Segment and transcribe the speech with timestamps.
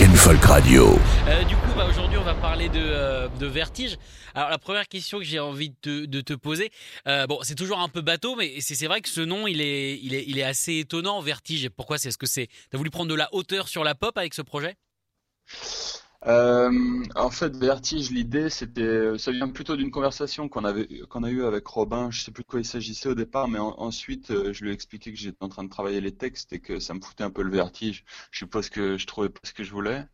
[0.00, 0.96] Rock Radio.
[1.26, 3.96] Euh, du coup, bah, aujourd'hui, on va parler de, euh, de vertige.
[4.32, 6.70] Alors, la première question que j'ai envie de te, poser,
[7.08, 9.98] euh, bon, c'est toujours un peu bateau, mais c'est vrai que ce nom, il est,
[10.00, 11.68] il est, il est assez étonnant, vertige.
[11.70, 14.34] Pourquoi C'est ce que c'est T'as voulu prendre de la hauteur sur la pop avec
[14.34, 14.76] ce projet?
[16.28, 21.30] Euh, en fait, Vertige, l'idée, c'était, ça vient plutôt d'une conversation qu'on avait, qu'on a
[21.30, 22.10] eue avec Robin.
[22.10, 24.70] Je sais plus de quoi il s'agissait au départ, mais en- ensuite, euh, je lui
[24.70, 27.24] ai expliqué que j'étais en train de travailler les textes et que ça me foutait
[27.24, 28.04] un peu le vertige.
[28.30, 30.04] Je suppose que je trouvais pas ce que je voulais.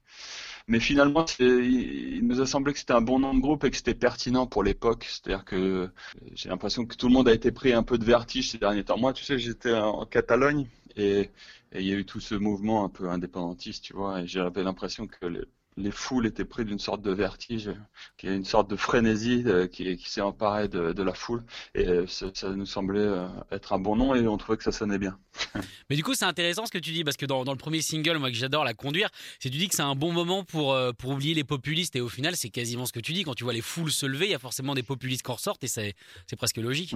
[0.68, 3.76] Mais finalement, il nous a semblé que c'était un bon nom de groupe et que
[3.76, 5.06] c'était pertinent pour l'époque.
[5.08, 5.88] C'est-à-dire que euh,
[6.34, 8.84] j'ai l'impression que tout le monde a été pris un peu de vertige ces derniers
[8.84, 8.98] temps.
[8.98, 11.30] Moi, tu sais, j'étais en Catalogne et
[11.74, 15.06] il y a eu tout ce mouvement un peu indépendantiste, tu vois, et j'avais l'impression
[15.06, 15.40] que les,
[15.76, 17.70] les foules étaient prises d'une sorte de vertige,
[18.16, 21.14] qu'il y a une sorte de frénésie euh, qui, qui s'est emparée de, de la
[21.14, 21.44] foule,
[21.74, 24.64] et euh, ça, ça nous semblait euh, être un bon nom, et on trouvait que
[24.64, 25.18] ça sonnait bien.
[25.90, 27.82] Mais du coup, c'est intéressant ce que tu dis, parce que dans, dans le premier
[27.82, 29.08] single, moi que j'adore la conduire,
[29.40, 31.96] c'est tu dis que c'est un bon moment pour, pour oublier les populistes.
[31.96, 33.24] Et au final, c'est quasiment ce que tu dis.
[33.24, 35.34] Quand tu vois les foules se lever, il y a forcément des populistes qui en
[35.34, 35.94] ressortent, et c'est
[36.26, 36.94] c'est presque logique.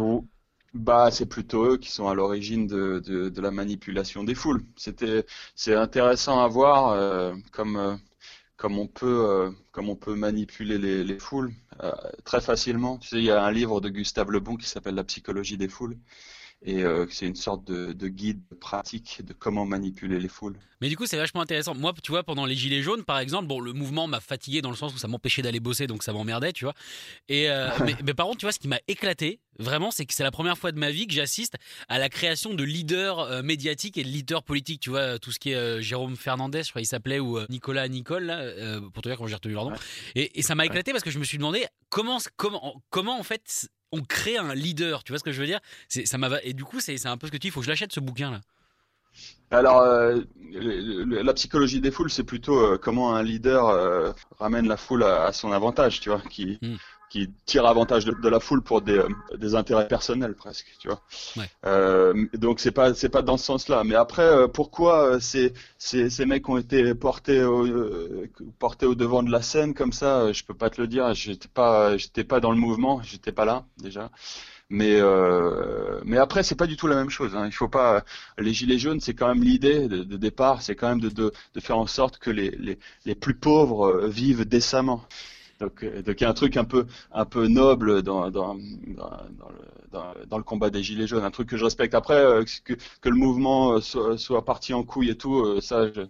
[0.75, 4.63] Bah, c'est plutôt eux qui sont à l'origine de, de, de la manipulation des foules.
[4.77, 7.97] C'était, c'est intéressant à voir euh, comme, euh,
[8.59, 11.93] comme on peut, euh, comme on peut manipuler les, les foules euh,
[12.25, 12.99] très facilement.
[12.99, 15.69] Tu il y a un livre de Gustave Le Bon qui s'appelle La psychologie des
[15.69, 15.97] foules,
[16.63, 20.57] et euh, c'est une sorte de, de guide pratique de comment manipuler les foules.
[20.81, 21.75] Mais du coup, c'est vachement intéressant.
[21.75, 24.71] Moi, tu vois, pendant les Gilets jaunes, par exemple, bon, le mouvement m'a fatigué dans
[24.71, 26.75] le sens où ça m'empêchait d'aller bosser, donc ça m'emmerdait, tu vois.
[27.29, 30.15] Et euh, mais, mais par contre, tu vois, ce qui m'a éclaté, vraiment, c'est que
[30.15, 31.55] c'est la première fois de ma vie que j'assiste
[31.89, 34.81] à la création de leaders euh, médiatiques et de leaders politiques.
[34.81, 37.47] Tu vois, tout ce qui est euh, Jérôme Fernandez, je crois qu'il s'appelait, ou euh,
[37.51, 39.73] Nicolas Nicole, là, euh, pour te dire quand j'ai retenu leur nom.
[39.73, 39.79] Ouais.
[40.15, 43.25] Et, et ça m'a éclaté parce que je me suis demandé comment, comment, comment en
[43.25, 45.05] fait, on crée un leader.
[45.05, 45.61] Tu vois ce que je veux dire?
[45.89, 47.49] C'est- ça m'a Et du coup, c'est un peu ce que tu dis.
[47.49, 48.41] Il faut que je l'achète ce bouquin là.
[49.51, 50.21] Alors, euh,
[50.53, 55.25] la psychologie des foules, c'est plutôt euh, comment un leader euh, ramène la foule à,
[55.25, 56.77] à son avantage, tu vois, qui, Mm.
[57.11, 60.89] Qui tire avantage de, de la foule pour des, euh, des intérêts personnels presque, tu
[60.89, 61.03] vois.
[61.37, 61.51] Ouais.
[61.67, 63.85] Euh, donc c'est pas c'est pas dans ce sens-là.
[63.85, 67.67] Mais après, euh, pourquoi euh, ces, ces ces mecs ont été portés au
[68.59, 71.15] portés au devant de la scène comme ça, je peux pas te le dire.
[71.15, 74.11] J'étais pas j'étais pas dans le mouvement, j'étais pas là déjà.
[74.71, 77.35] Mais euh, mais après c'est pas du tout la même chose.
[77.35, 77.47] Hein.
[77.47, 78.05] Il faut pas
[78.39, 81.33] les gilets jaunes, c'est quand même l'idée de, de départ, c'est quand même de, de,
[81.55, 85.05] de faire en sorte que les, les, les plus pauvres vivent décemment.
[85.59, 88.57] Donc, euh, donc il y a un truc un peu, un peu noble dans, dans,
[89.91, 91.95] dans, le, combat des gilets jaunes, un truc que je respecte.
[91.95, 92.75] Après, euh, que,
[93.09, 96.03] le mouvement euh, soit, parti en couille et tout, ça, je,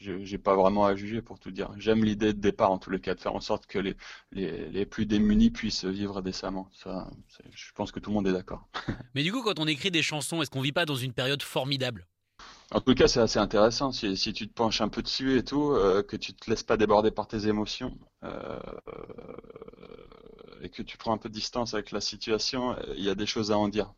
[0.00, 1.70] je- j'ai pas vraiment à juger pour tout dire.
[1.78, 3.96] J'aime l'idée de départ en tous les cas, de faire en sorte que les,
[4.32, 6.68] les, plus démunis puissent vivre décemment.
[6.72, 7.08] Ça,
[7.54, 8.66] je pense que tout le monde est d'accord.
[9.14, 11.42] Mais du coup, quand on écrit des chansons, est-ce qu'on vit pas dans une période
[11.42, 12.06] formidable?
[12.74, 15.72] En tout cas, c'est assez intéressant si, tu te penches un peu dessus et tout,
[15.72, 18.58] euh, que tu te laisses pas déborder par tes émotions euh,
[20.62, 23.14] et que tu prends un peu de distance avec la situation, euh, il y a
[23.14, 23.92] des choses à en dire.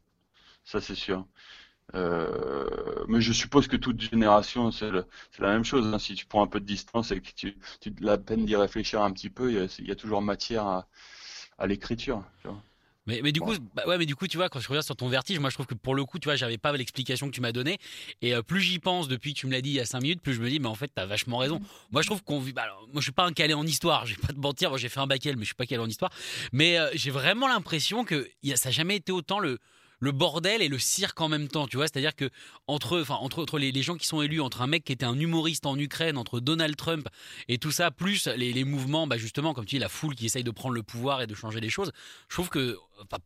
[0.64, 1.26] Ça, c'est sûr.
[1.94, 5.86] Mais je suppose que toute génération, c'est la même chose.
[5.86, 5.98] hein.
[5.98, 9.02] Si tu prends un peu de distance et que tu, te la peine d'y réfléchir
[9.02, 10.66] un petit peu, il y a, toujours matière
[11.58, 12.24] à, l'écriture.
[13.06, 14.96] Mais, mais du coup, bah ouais, mais du coup, tu vois, quand je reviens sur
[14.96, 17.32] ton vertige, moi je trouve que pour le coup, tu vois, j'avais pas l'explication que
[17.32, 17.78] tu m'as donnée.
[18.22, 20.00] Et euh, plus j'y pense depuis que tu me l'as dit il y a 5
[20.00, 21.60] minutes, plus je me dis, mais en fait, t'as vachement raison.
[21.90, 22.52] Moi je trouve qu'on vit.
[22.52, 24.70] bah, alors, moi je suis pas un calé en histoire, je vais pas te mentir,
[24.70, 26.10] moi j'ai fait un bac L, mais je suis pas calé en histoire.
[26.52, 29.58] Mais euh, j'ai vraiment l'impression que y a, ça n'a jamais été autant le.
[30.04, 32.28] Le bordel et le cirque en même temps, tu vois, c'est-à-dire que
[32.66, 35.18] entre, enfin, entre, entre les, gens qui sont élus, entre un mec qui était un
[35.18, 37.08] humoriste en Ukraine, entre Donald Trump
[37.48, 40.44] et tout ça, plus les, mouvements, bah justement, comme tu dis, la foule qui essaye
[40.44, 41.90] de prendre le pouvoir et de changer les choses,
[42.28, 42.76] je trouve que,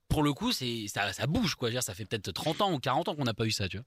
[0.08, 1.70] pour le coup, c'est ça, bouge, quoi.
[1.70, 3.78] Dire, ça fait peut-être 30 ans ou 40 ans qu'on n'a pas eu ça, tu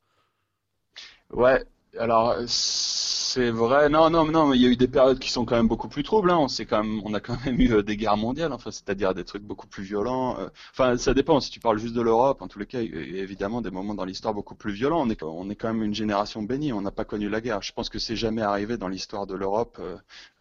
[1.30, 1.44] vois.
[1.44, 1.64] Ouais,
[2.00, 3.90] alors C'est vrai.
[3.90, 5.88] Non, non, non, mais il y a eu des périodes qui sont quand même beaucoup
[5.90, 6.32] plus troubles.
[6.32, 6.38] Hein.
[6.40, 8.54] On quand même, on a quand même eu euh, des guerres mondiales.
[8.54, 10.40] Enfin, c'est-à-dire des trucs beaucoup plus violents.
[10.40, 10.48] euh.
[10.72, 11.40] Enfin, ça dépend.
[11.42, 13.72] Si tu parles juste de l'Europe, en tous les cas, il y a évidemment des
[13.72, 15.02] moments dans l'histoire beaucoup plus violents.
[15.02, 16.72] On est, on est quand même une génération bénie.
[16.74, 17.62] On n'a pas connu la guerre.
[17.62, 19.80] Je pense que c'est jamais arrivé dans l'histoire de l'Europe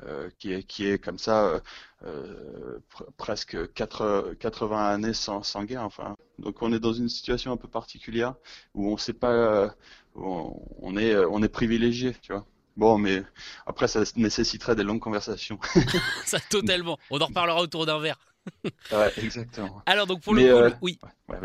[0.06, 1.60] euh, qui est, qui est comme ça,
[2.04, 5.82] euh, pr- presque 4, 80 années sans, sans guerre.
[5.84, 8.34] Enfin, donc on est dans une situation un peu particulière
[8.74, 9.74] où on sait pas,
[10.14, 12.44] on, on est, euh, on est privilégié, tu vois.
[12.76, 13.22] Bon, mais
[13.66, 15.58] après, ça nécessiterait des longues conversations.
[16.24, 16.98] Ça, totalement.
[17.10, 18.18] On en reparlera autour d'un verre.
[18.90, 19.82] Ouais, exactement.
[19.84, 20.98] Alors, donc, pour Mais, le coup, euh, le- oui.
[21.28, 21.36] Ouais.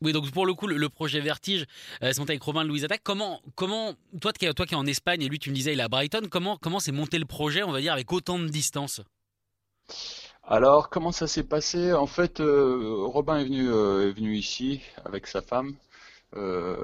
[0.00, 1.66] Oui, donc pour le coup, le, le projet Vertige,
[2.02, 3.02] euh, c'est monté avec Robin de Louise Attaque.
[3.02, 5.80] Comment, comment, toi, qui, toi qui es en Espagne et lui, tu me disais, il
[5.80, 8.46] est à Brighton, comment, comment s'est monté le projet, on va dire, avec autant de
[8.46, 9.00] distance?
[10.44, 11.92] Alors, comment ça s'est passé?
[11.92, 15.74] En fait, euh, Robin est venu, euh, est venu ici avec sa femme.
[16.34, 16.76] Euh,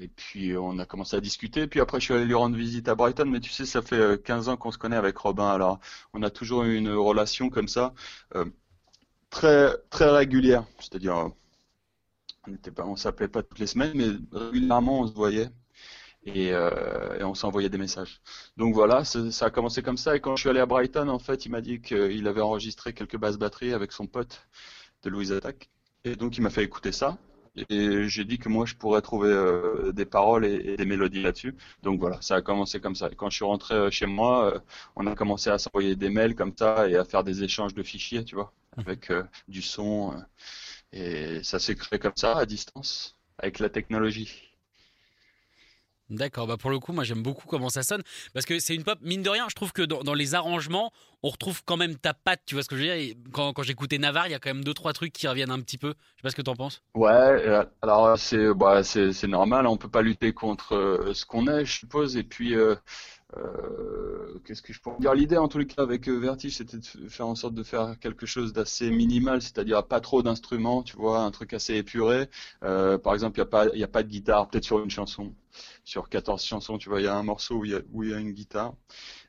[0.00, 1.66] et puis on a commencé à discuter.
[1.66, 3.26] Puis après, je suis allé lui rendre visite à Brighton.
[3.26, 5.48] Mais tu sais, ça fait euh, 15 ans qu'on se connaît avec Robin.
[5.48, 5.80] Alors,
[6.12, 7.94] on a toujours eu une relation comme ça,
[8.34, 8.44] euh,
[9.30, 10.64] très très régulière.
[10.80, 11.28] C'est-à-dire, euh,
[12.48, 14.08] on on s'appelait pas toutes les semaines, mais
[14.38, 15.50] régulièrement on se voyait
[16.26, 18.20] et, euh, on s'envoyait des messages.
[18.56, 20.16] Donc voilà, ça, ça a commencé comme ça.
[20.16, 22.94] Et quand je suis allé à Brighton, en fait, il m'a dit qu'il avait enregistré
[22.94, 24.46] quelques basses batteries avec son pote
[25.02, 25.70] de Louise Attack.
[26.04, 27.18] Et donc il m'a fait écouter ça.
[27.56, 31.22] Et j'ai dit que moi je pourrais trouver euh, des paroles et, et des mélodies
[31.22, 31.54] là-dessus.
[31.82, 33.08] Donc voilà, ça a commencé comme ça.
[33.10, 34.60] Et quand je suis rentré euh, chez moi, euh,
[34.96, 37.82] on a commencé à s'envoyer des mails comme ça et à faire des échanges de
[37.82, 40.14] fichiers, tu vois, avec euh, du son.
[40.92, 44.53] et ça s'est créé comme ça, à distance, avec la technologie.
[46.14, 48.02] D'accord, bah pour le coup, moi j'aime beaucoup comment ça sonne,
[48.32, 51.28] parce que c'est une pop, mine de rien, je trouve que dans, les arrangements, on
[51.28, 54.28] retrouve quand même ta patte, tu vois ce que je veux dire Quand, j'écoutais Navarre,
[54.28, 55.88] il y a quand même deux, trois trucs qui reviennent un petit peu.
[55.88, 56.82] Je sais pas ce que t'en penses.
[56.94, 58.82] Ouais, euh, alors c'est bah
[59.28, 62.16] normal, on peut pas lutter contre euh, ce qu'on est, je suppose.
[62.16, 62.76] Et puis euh,
[63.36, 65.14] euh, qu'est-ce que je pourrais dire?
[65.14, 67.98] L'idée en tous les cas avec euh, Vertige, c'était de faire en sorte de faire
[67.98, 72.28] quelque chose d'assez minimal, c'est-à-dire pas trop d'instruments, tu vois, un truc assez épuré.
[72.62, 75.34] Euh, par exemple, il y a pas a pas de guitare, peut-être sur une chanson,
[75.84, 78.32] sur 14 chansons, tu vois, il y a un morceau où il y a une
[78.32, 78.74] guitare.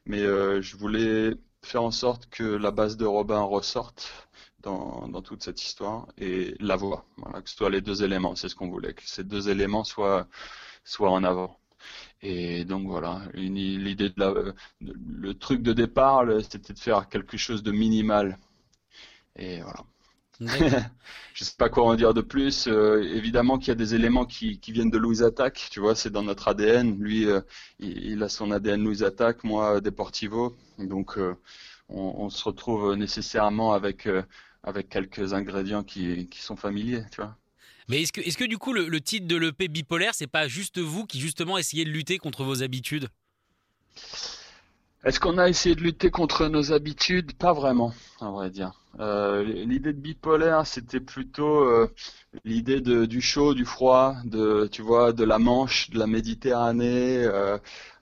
[0.06, 4.12] Mais euh, je voulais faire en sorte que la basse de Robin ressorte
[4.62, 7.06] dans, dans toute cette histoire et la voix.
[7.18, 9.84] Voilà, que ce soit les deux éléments, c'est ce qu'on voulait, que ces deux éléments
[9.84, 10.28] soient,
[10.84, 11.60] soient en avant.
[12.22, 17.38] Et donc voilà, l'idée de la, euh, le truc de départ, c'était de faire quelque
[17.38, 18.38] chose de minimal.
[19.38, 19.84] Et voilà.
[21.34, 22.68] Je sais pas quoi en dire de plus.
[22.68, 25.70] Euh, évidemment qu'il y a des éléments qui, qui viennent de Louise Attack.
[25.72, 26.98] Tu vois, c'est dans notre ADN.
[27.00, 27.42] Lui, euh,
[27.80, 30.58] il, il a son ADN Louise Attack, moi Deportivo.
[30.80, 31.36] Donc, euh,
[31.90, 34.24] on, on se retrouve nécessairement avec euh,
[34.64, 37.04] avec quelques ingrédients qui, qui sont familiers.
[37.12, 37.38] Tu vois.
[37.88, 40.80] Mais est-ce que, est-ce que du coup, le, titre de l'EP bipolaire, c'est pas juste
[40.80, 43.10] vous qui justement essayez de lutter contre vos habitudes?
[45.04, 47.34] Est-ce qu'on a essayé de lutter contre nos habitudes?
[47.34, 48.74] Pas vraiment, à vrai dire.
[49.00, 51.94] Euh, l'idée de bipolaire, c'était plutôt euh,
[52.44, 57.60] l'idée du chaud, du froid, de, tu vois, de la Manche, de la Méditerranée, euh,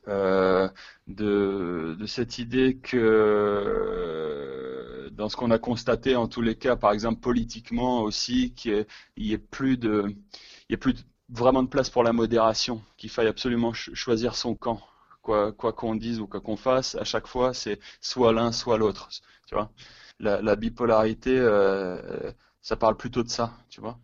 [0.08, 0.68] euh,
[1.08, 6.92] de, cette idée que euh, dans ce qu'on a constaté en tous les cas, par
[6.92, 8.86] exemple politiquement aussi, qu'il
[9.18, 10.96] y ait plus de, il y ait plus
[11.30, 14.82] vraiment de place pour la modération, qu'il faille absolument ch- choisir son camp
[15.22, 19.08] quoi qu'on dise ou quoi qu'on fasse, à chaque fois, c'est soit l'un, soit l'autre.
[19.48, 19.72] Tu vois?
[20.20, 23.98] La, la bipolarité, euh, ça parle plutôt de ça, tu vois?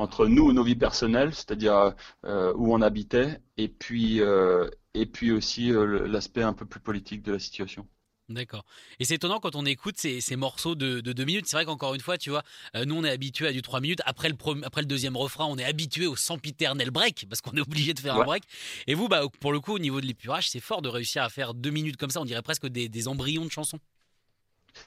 [0.00, 1.94] Entre nous, nos vies personnelles, c'est-à-dire
[2.24, 6.80] euh, où on habitait, et puis euh, et puis aussi euh, l'aspect un peu plus
[6.80, 7.86] politique de la situation.
[8.30, 8.64] D'accord.
[8.98, 11.46] Et c'est étonnant quand on écoute ces, ces morceaux de, de deux minutes.
[11.48, 12.44] C'est vrai qu'encore une fois, tu vois,
[12.86, 14.00] nous on est habitué à du trois minutes.
[14.06, 17.60] Après le, après le deuxième refrain, on est habitué au sempiternel break parce qu'on est
[17.60, 18.44] obligé de faire un break.
[18.86, 21.28] Et vous, bah, pour le coup, au niveau de l'épurage, c'est fort de réussir à
[21.28, 22.20] faire deux minutes comme ça.
[22.22, 23.80] On dirait presque des, des embryons de chansons.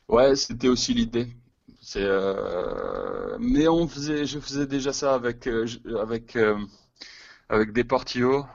[0.07, 1.27] Ouais, c'était aussi l'idée.
[1.85, 5.67] C'est euh, mais on faisait, je faisais déjà ça avec euh,
[6.01, 6.57] avec euh,
[7.49, 8.45] avec Deportivo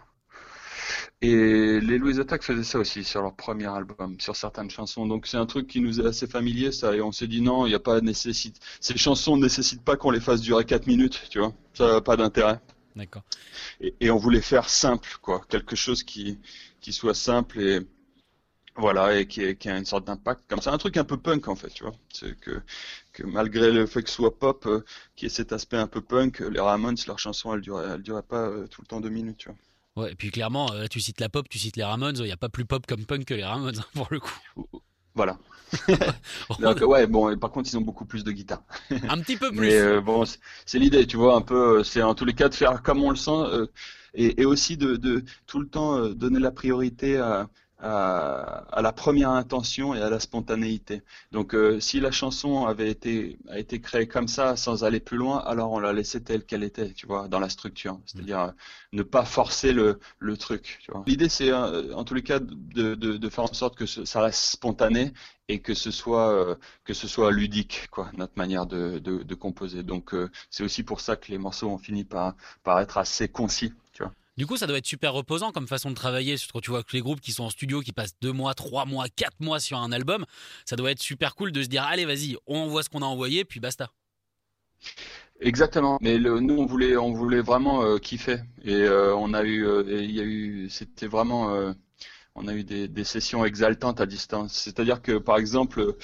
[1.20, 5.06] et les Louis Attack faisaient ça aussi sur leur premier album, sur certaines chansons.
[5.06, 7.66] Donc c'est un truc qui nous est assez familier ça et on s'est dit non,
[7.66, 10.87] il n'y a pas nécessite ces chansons ne nécessitent pas qu'on les fasse durer 4
[10.87, 11.52] minutes, tu vois.
[11.75, 12.61] Ça n'a pas d'intérêt.
[12.97, 13.25] D'accord.
[13.82, 16.38] Et, et on voulait faire simple quoi, quelque chose qui
[16.80, 17.87] qui soit simple et
[18.78, 21.16] voilà, et qui, est- qui a une sorte d'impact comme ça, un truc un peu
[21.18, 21.92] punk en fait, tu vois.
[22.12, 22.62] C'est que,
[23.12, 24.85] que malgré le fait que ce soit pop, euh,
[25.16, 28.23] qui ait cet aspect un peu punk, les Ramones, leur chanson, elle durait, elle durait
[28.23, 29.58] pas euh, tout le temps deux minutes, tu vois.
[29.97, 32.16] Ouais, et puis clairement, euh, tu cites la pop, tu cites les Ramones.
[32.18, 34.38] Il n'y a pas plus pop comme punk que les Ramones, hein, pour le coup.
[35.14, 35.38] Voilà.
[36.61, 38.62] Donc, ouais, bon, par contre, ils ont beaucoup plus de guitare.
[39.08, 39.58] un petit peu plus.
[39.61, 40.25] Mais euh, bon,
[40.66, 43.11] c'est l'idée, tu vois, un peu, c'est en tous les cas de faire comme on
[43.11, 43.66] le sent, euh,
[44.14, 49.30] et, et, aussi de, de, tout le temps donner la priorité à, à, la première
[49.30, 51.02] intention et à la spontanéité.
[51.32, 55.16] Donc euh, si la chanson avait été a été créée comme ça sans aller plus
[55.16, 58.00] loin, alors on l'a laissée telle qu'elle était, tu vois, dans la structure.
[58.06, 58.50] C'est-à-dire euh,
[58.92, 60.80] ne pas forcer le, le truc.
[61.06, 64.23] L'idée c'est euh, en tous les cas de, de, de, faire en sorte que ça
[64.23, 65.12] reste spontané
[65.49, 70.14] et que ce soit que ce soit ludique quoi notre manière de, composer donc
[70.50, 73.73] c'est aussi pour ça que les morceaux ont fini par par être assez concis
[74.38, 76.37] du coup, ça doit être super reposant comme façon de travailler.
[76.52, 78.85] Quand tu vois que les groupes qui sont en studio, qui passent deux mois, trois
[78.85, 80.25] mois, quatre mois sur un album,
[80.64, 83.07] ça doit être super cool de se dire allez, vas-y, on envoie ce qu'on a
[83.07, 83.90] envoyé, puis basta.
[85.40, 85.99] Exactement.
[86.00, 88.38] Mais le, nous, on voulait, on voulait vraiment euh, kiffer.
[88.64, 91.75] Et euh, on a eu, euh, il y a eu, c'était vraiment,
[92.40, 94.52] on a eu des, sessions exaltantes à distance.
[94.52, 95.95] C'est-à-dire que, par exemple,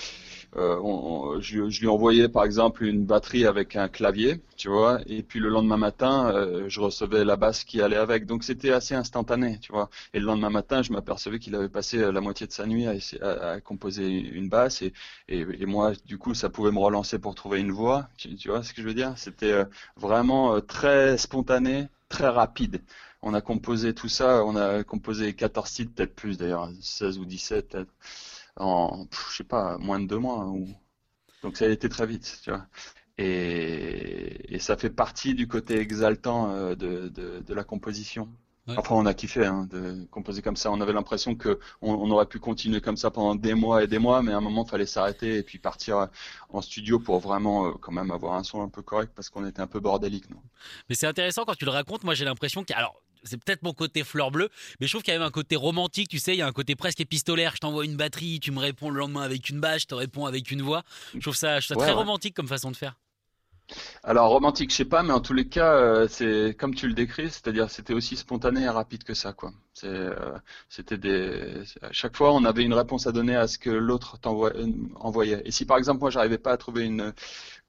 [0.56, 5.40] euh, je, lui envoyais par exemple une batterie avec un clavier, tu vois, et puis
[5.40, 8.26] le lendemain matin, euh, je recevais la basse qui allait avec.
[8.26, 9.90] Donc c'était assez instantané, tu vois.
[10.12, 13.60] Et le lendemain matin, je m'apercevais qu'il avait passé la moitié de sa nuit à,
[13.60, 14.82] composer une basse,
[15.28, 18.08] et, moi, du coup, ça pouvait me relancer pour trouver une voix.
[18.16, 19.14] Tu, vois ce que je veux dire?
[19.16, 19.64] C'était euh,
[19.96, 22.82] vraiment euh, très spontané, très rapide
[23.24, 27.24] on a composé tout ça, on a composé 14 titres, peut-être plus d'ailleurs, 16 ou
[27.24, 27.92] 17 peut-être
[28.56, 30.46] en, je sais pas, moins de deux mois.
[30.46, 30.68] Ou...
[31.42, 32.66] Donc ça a été très vite, tu vois.
[33.18, 38.28] Et, et ça fait partie du côté exaltant euh, de, de, de la composition.
[38.66, 40.70] Enfin, on a kiffé hein, de composer comme ça.
[40.70, 43.98] On avait l'impression que on, aurait pu continuer comme ça pendant des mois et des
[43.98, 46.08] mois, mais à un moment, il fallait s'arrêter et puis partir
[46.48, 49.46] en studio pour vraiment euh, quand même avoir un son un peu correct parce qu'on
[49.46, 50.30] était un peu bordélique.
[50.30, 50.40] Non
[50.88, 52.04] mais c'est intéressant quand tu le racontes.
[52.04, 54.48] Moi, j'ai l'impression qu'il alors c'est peut-être mon côté fleur bleue,
[54.80, 56.46] mais je trouve qu'il y a même un côté romantique, tu sais, il y a
[56.46, 57.52] un côté presque épistolaire.
[57.54, 60.26] Je t'envoie une batterie, tu me réponds le lendemain avec une bâche, je te réponds
[60.26, 60.82] avec une voix.
[61.14, 62.96] Je trouve ça, très romantique comme façon de faire.
[64.02, 66.94] Alors romantique, je sais pas, mais en tous les cas, euh, c'est comme tu le
[66.94, 69.52] décris, c'est-à-dire c'était aussi spontané et rapide que ça, quoi.
[69.85, 73.71] Euh, c'était des, à chaque fois, on avait une réponse à donner à ce que
[73.71, 74.18] l'autre
[74.97, 75.42] envoyait.
[75.44, 77.12] Et si par exemple moi j'arrivais pas à trouver une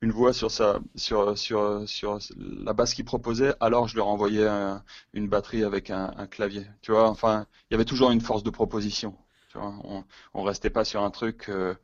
[0.02, 4.48] une voix sur sa sur sur sur la basse qu'il proposait, alors je lui renvoyais
[5.14, 6.66] une batterie avec un, clavier.
[6.82, 9.18] Tu vois, enfin, il y avait toujours une force de proposition.
[9.50, 11.50] Tu vois, on, on restait pas sur un truc.
[11.50, 11.76] Euh,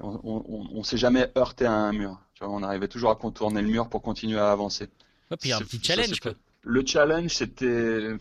[0.00, 2.20] on, on s'est jamais heurté à un mur.
[2.34, 4.88] Tu vois, on arrivait toujours à contourner le mur pour continuer à avancer.
[5.30, 6.20] Ouais, puis il y a un petit challenge.
[6.20, 6.32] quoi.
[6.62, 8.16] Le challenge, c'était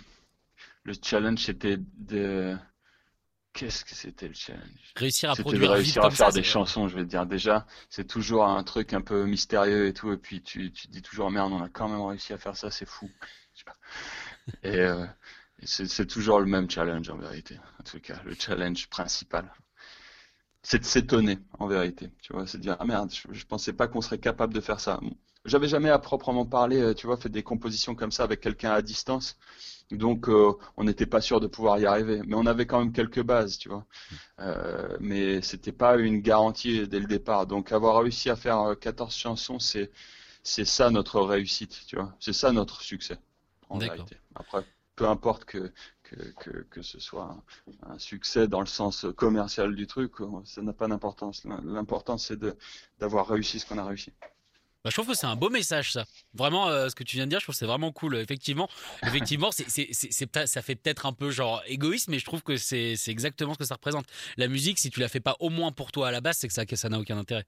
[0.84, 2.56] le challenge, c'était de
[3.56, 4.94] Qu'est-ce que c'était le challenge?
[4.98, 7.26] Réussir à produire réussir à faire des chansons, je vais te dire.
[7.26, 10.92] Déjà, c'est toujours un truc un peu mystérieux et tout, et puis tu, tu te
[10.92, 13.10] dis toujours merde, on a quand même réussi à faire ça, c'est fou.
[14.62, 15.06] Et, euh,
[15.64, 17.58] c'est toujours le même challenge en vérité.
[17.80, 19.50] En tout cas, le challenge principal,
[20.66, 22.10] c'est de s'étonner en vérité.
[22.22, 24.62] Tu vois, c'est de dire ah merde, je, je pensais pas qu'on serait capable de
[24.62, 25.00] faire ça.
[25.46, 28.72] J'avais jamais à proprement parler, euh, tu vois, fait des compositions comme ça avec quelqu'un
[28.72, 29.38] à distance.
[29.92, 32.22] Donc, euh, on n'était pas sûr de pouvoir y arriver.
[32.26, 33.86] Mais on avait quand même quelques bases, tu vois.
[34.40, 37.46] Euh, mais c'était pas une garantie dès le départ.
[37.46, 39.92] Donc, avoir réussi à faire 14 euh, chansons, c'est
[40.44, 42.16] c'est ça notre réussite, tu vois.
[42.20, 43.18] C'est ça notre succès,
[43.70, 44.18] en vérité.
[44.36, 44.64] Après,
[44.96, 45.72] peu importe que
[46.04, 47.36] que, que, que ce soit
[47.88, 51.44] un, succès dans le sens commercial du truc, ça n'a pas d'importance.
[51.46, 52.40] L'important, c'est
[53.00, 54.14] d'avoir réussi ce qu'on a réussi.
[54.86, 56.06] Bah, je trouve que c'est un beau message, ça.
[56.36, 58.18] Vraiment, euh, ce que tu viens de dire, je trouve que c'est vraiment cool.
[58.18, 58.70] Effectivement,
[59.02, 59.68] effectivement, c'est,
[60.46, 63.66] ça fait peut-être un peu genre égoïste, mais je trouve que c'est, exactement ce que
[63.66, 64.06] ça représente.
[64.38, 66.48] La musique, si tu la fais pas au moins pour toi à la base, c'est
[66.48, 67.46] que ça, que ça n'a aucun intérêt.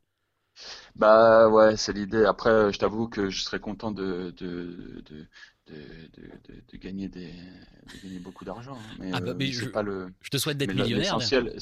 [0.96, 2.26] Bah ouais, c'est l'idée.
[2.26, 5.28] Après, je t'avoue que je serais content de, de, de,
[5.68, 6.24] de,
[6.72, 8.96] de, gagner des de gagner beaucoup d'argent hein.
[9.00, 11.60] mais, ah bah, euh, je, pas le je te souhaite d'être millionnaire l'essentiel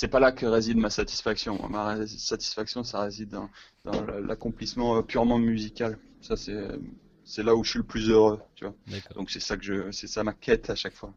[0.00, 1.68] c'est pas là que réside ma satisfaction.
[1.68, 3.50] Ma satisfaction ça réside dans,
[3.84, 5.98] dans l'accomplissement euh, purement musical.
[6.22, 8.74] Ça c'est là où je suis le plus heureux tu vois.
[9.14, 11.12] Donc c'est ça que je c'est ça ma quête à chaque fois.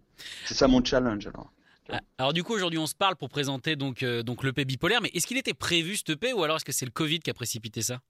[0.45, 1.53] C'est ça mon challenge alors.
[1.87, 5.01] Ah, alors du coup aujourd'hui on se parle pour présenter donc euh, donc l'EP bipolaire
[5.01, 7.29] mais est-ce qu'il était prévu ce EP ou alors est-ce que c'est le Covid qui
[7.29, 8.01] a précipité ça?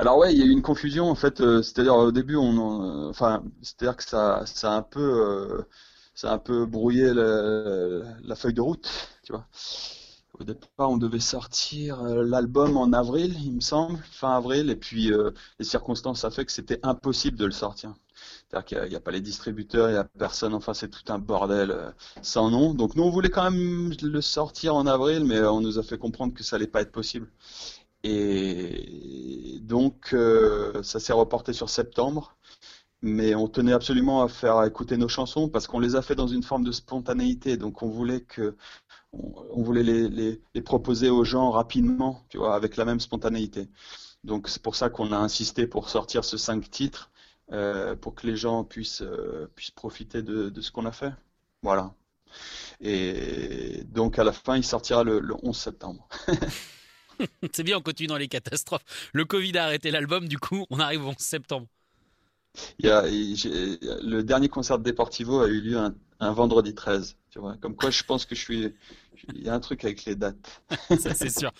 [0.00, 1.40] Alors ouais, il y a eu une confusion en fait.
[1.42, 5.62] Euh, c'est-à-dire au début, on, enfin, c'est-à-dire que ça, ça a un peu, euh,
[6.14, 8.90] ça a un peu brouillé la, feuille de route,
[9.22, 9.46] tu vois.
[10.38, 14.76] Au départ, on devait sortir euh, l'album en avril, il me semble, fin avril, et
[14.76, 15.12] puis
[15.58, 17.92] les circonstances a fait que c'était impossible de le sortir.
[18.48, 21.18] C'est-à-dire qu'il n'y a, pas les distributeurs, il n'y a personne, enfin c'est tout un
[21.18, 21.76] bordel
[22.22, 22.72] sans nom.
[22.72, 25.98] Donc nous on voulait quand même le sortir en avril, mais on nous a fait
[25.98, 27.28] comprendre que ça allait pas être possible.
[28.02, 32.36] Et donc, euh, ça s'est reporté sur septembre.
[33.02, 36.28] Mais on tenait absolument à faire écouter nos chansons parce qu'on les a fait dans
[36.28, 37.56] une forme de spontanéité.
[37.56, 38.56] Donc, on voulait que
[39.62, 40.08] voulait les,
[40.54, 43.68] les, proposer aux gens rapidement, tu vois, avec la même spontanéité.
[44.24, 47.10] Donc c'est pour ça qu'on a insisté pour sortir ce cinq titres,
[47.52, 51.12] euh, pour que les gens puissent, euh, puissent profiter de, de ce qu'on a fait.
[51.62, 51.94] Voilà.
[52.80, 56.08] Et donc à la fin, il sortira le 11 septembre.
[57.52, 58.84] c'est bien, on continue dans les catastrophes.
[59.12, 61.66] Le Covid a arrêté l'album, du coup, on arrive au 11 septembre.
[62.78, 67.16] Il y a, le dernier concert de Deportivo a eu lieu un, un vendredi 13.
[67.30, 68.74] Tu vois, comme quoi je pense que je suis.
[69.34, 70.62] Il y a un truc avec les dates.
[70.98, 71.52] Ça, c'est sûr.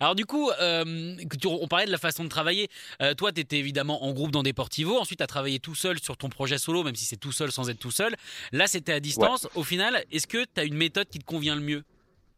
[0.00, 2.68] Alors, du coup, euh, on parlait de la façon de travailler.
[3.00, 4.98] Euh, toi, tu étais évidemment en groupe dans Deportivo.
[4.98, 7.50] Ensuite, tu as travaillé tout seul sur ton projet solo, même si c'est tout seul
[7.52, 8.14] sans être tout seul.
[8.52, 9.48] Là, c'était à distance.
[9.54, 11.84] Au final, est-ce que tu as une méthode qui te convient le mieux,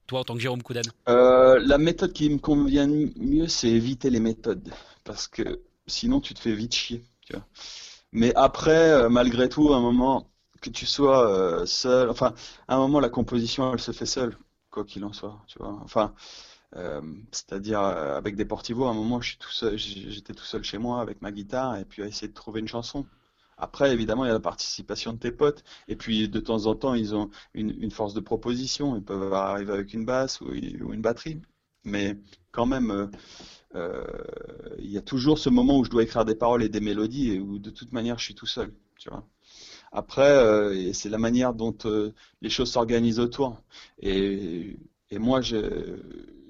[0.09, 4.11] toi, en tant que Jérôme Coudan euh, La méthode qui me convient mieux, c'est éviter
[4.11, 4.69] les méthodes.
[5.05, 7.05] Parce que sinon, tu te fais vite chier.
[8.11, 10.29] Mais après, malgré tout, à un moment,
[10.61, 12.35] que tu sois euh, seul, enfin,
[12.67, 14.37] à un moment, la composition, elle se fait seule,
[14.71, 15.79] quoi qu'il en soit, tu vois.
[15.83, 16.15] Enfin,
[16.77, 17.01] euh,
[17.33, 21.33] c'est-à-dire euh, avec des portivos, à un moment, j'étais tout seul chez moi avec ma
[21.33, 23.07] guitare et puis à essayer de trouver une chanson.
[23.59, 25.65] Après, évidemment, il y a la participation de tes potes.
[25.89, 28.97] Et puis, de temps en temps, ils ont une, force de proposition.
[28.97, 31.41] Ils peuvent arriver avec une basse ou, une batterie.
[31.85, 32.17] Mais
[32.53, 33.11] quand même,
[33.75, 37.33] il y a toujours ce moment où je dois écrire des paroles et des mélodies
[37.33, 38.73] et où de toute manière, je suis tout seul.
[38.99, 39.27] Tu vois.
[39.93, 42.13] Après, euh, c'est la manière dont euh,
[42.43, 43.63] les choses s'organisent autour.
[44.01, 44.77] Et,
[45.13, 45.57] moi, je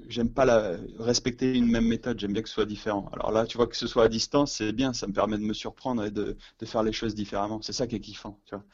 [0.09, 3.09] j'aime pas la, respecter une même méthode, j'aime bien que ce soit différent.
[3.13, 5.43] Alors là, tu vois que ce soit à distance, c'est bien, ça me permet de
[5.43, 7.61] me surprendre et de, faire les choses différemment.
[7.63, 8.65] C'est ça qui est kiffant, tu vois.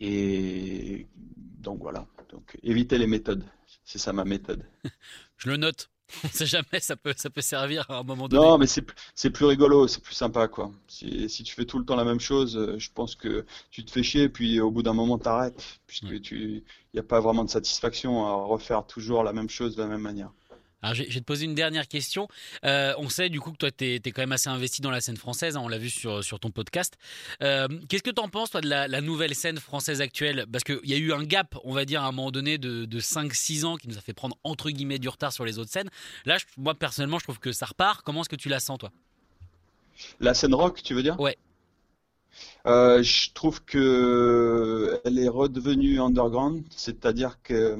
[0.00, 3.44] Et donc voilà, donc éviter les méthodes,
[3.84, 4.64] c'est ça ma méthode.
[5.36, 5.90] je le note.
[6.24, 8.42] On sait jamais, ça peut, ça peut servir à un moment donné.
[8.42, 10.70] Non, mais c'est plus rigolo, c'est plus sympa, quoi.
[10.86, 13.84] Si, si, tu fais tout le temps la même chose, euh, je pense que tu
[13.84, 17.20] te fais chier, puis au bout d'un moment, t'arrêtes, puisque tu, il n'y a pas
[17.20, 20.30] vraiment de satisfaction à refaire toujours la même chose de la même manière.
[20.84, 22.28] Alors, je vais te poser une dernière question.
[22.66, 25.00] Euh, on sait du coup que toi, tu es, quand même assez investi dans la
[25.00, 25.56] scène française.
[25.56, 26.98] Hein, on l'a vu sur, sur ton podcast.
[27.42, 30.44] Euh, qu'est-ce que tu en penses, toi, de la, nouvelle scène française actuelle?
[30.52, 32.84] Parce qu'il y a eu un gap, on va dire, à un moment donné, de,
[32.84, 35.70] de 5-6 ans qui nous a fait prendre, entre guillemets, du retard sur les autres
[35.70, 35.88] scènes.
[36.26, 38.02] Là, moi, personnellement, je trouve que ça repart.
[38.04, 38.92] Comment est-ce que tu la sens, toi?
[40.20, 41.18] La scène rock, tu veux dire?
[41.18, 41.38] Ouais.
[42.66, 47.78] Euh, je trouve que elle est redevenue underground, c'est-à-dire que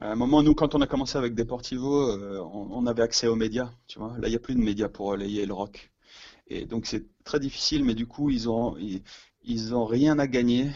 [0.00, 3.36] à un moment, nous, quand on a commencé avec Deportivo, euh, on, avait accès aux
[3.36, 4.14] médias, tu vois.
[4.18, 5.90] Là, il n'y a plus de médias pour relayer le rock.
[6.48, 8.76] Et donc, c'est très difficile, mais du coup, ils ont,
[9.42, 10.70] ils, ont rien à gagner.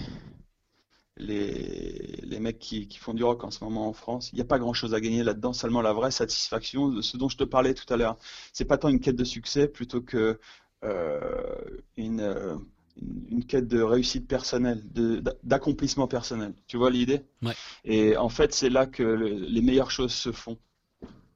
[1.16, 4.46] Les, les mecs qui, font du rock en ce moment en France, il n'y a
[4.46, 7.44] pas grand chose à gagner là-dedans, seulement la vraie satisfaction de ce dont je te
[7.44, 8.16] parlais tout à l'heure.
[8.54, 10.40] C'est pas tant une quête de succès plutôt que
[10.82, 11.54] euh,
[11.98, 12.58] une,
[13.02, 14.82] euh, une quête de réussite personnelle,
[15.42, 16.54] d'accomplissement personnel.
[16.66, 17.22] Tu vois l'idée?
[17.84, 20.58] Et en fait, c'est là que les meilleures choses se font,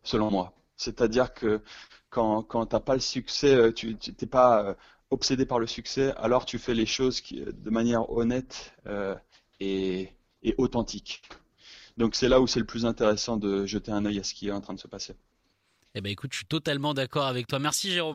[0.02, 0.52] selon moi.
[0.76, 1.60] C'est-à-dire que
[2.10, 4.74] quand, quand tu n'as pas le succès, euh, tu n'es pas euh,
[5.10, 9.14] obsédé par le succès, alors tu fais les choses qui, de manière honnête euh,
[9.60, 10.10] et,
[10.42, 11.22] et authentique.
[11.96, 14.48] Donc c'est là où c'est le plus intéressant de jeter un œil à ce qui
[14.48, 15.14] est en train de se passer.
[15.94, 17.60] Eh ben écoute, je suis totalement d'accord avec toi.
[17.60, 18.14] Merci Jérôme.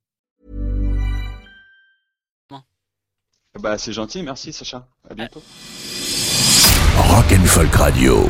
[3.59, 4.87] Bah, c'est gentil, merci Sacha.
[5.09, 5.43] À bientôt.
[6.97, 8.29] Rock and Folk Radio.